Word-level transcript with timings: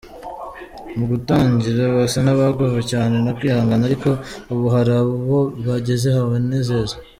Mu 0.97 1.05
gutangira 1.11 1.83
basa 1.95 2.19
n’abagowe 2.25 2.81
cyane 2.91 3.15
no 3.25 3.31
kwihangana 3.37 3.83
ariko 3.89 4.09
ubu 4.53 4.65
hari 4.75 4.93
aho 4.99 5.35
bageze 5.67 6.07
habanezeza. 6.17 6.95